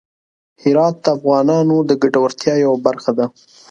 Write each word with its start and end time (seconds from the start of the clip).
هرات 0.61 0.95
د 1.03 1.07
افغانانو 1.17 1.75
د 1.89 1.91
ګټورتیا 2.01 2.53
یوه 2.65 2.77
برخه 2.85 3.11
ده. 3.17 3.25